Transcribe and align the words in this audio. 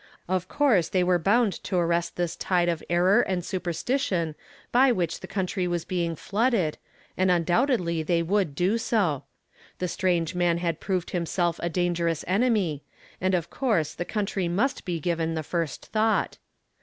Of 0.27 0.49
coui 0.49 0.79
se 0.83 0.89
they 0.91 1.03
were 1.03 1.19
bound 1.19 1.63
to 1.65 1.77
arrest 1.77 2.15
this 2.15 2.35
tide 2.35 2.69
of 2.69 2.81
error 2.89 3.21
and 3.21 3.45
superstition 3.45 4.33
by 4.71 4.91
which 4.91 5.19
the 5.19 5.27
country 5.27 5.67
was 5.67 5.85
being 5.85 6.15
flooded, 6.15 6.79
and 7.15 7.29
un 7.29 7.45
doubtedly 7.45 8.03
they 8.03 8.23
would 8.23 8.55
do 8.55 8.79
so. 8.79 9.25
The 9.77 9.87
strange 9.87 10.33
man 10.33 10.57
had 10.57 10.79
proved 10.79 11.09
liimself 11.09 11.59
a 11.59 11.69
dangerous 11.69 12.25
enemy, 12.27 12.81
and 13.21 13.35
of 13.35 13.51
course 13.51 13.93
the 13.93 14.03
country 14.03 14.47
must 14.47 14.85
be 14.85 14.99
given 14.99 15.35
the 15.35 15.43
first 15.43 15.85
thought. 15.85 16.39